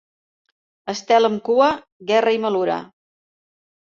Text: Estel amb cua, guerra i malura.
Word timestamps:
Estel 0.93 1.29
amb 1.29 1.39
cua, 1.49 1.69
guerra 2.13 2.35
i 2.39 2.43
malura. 2.47 2.79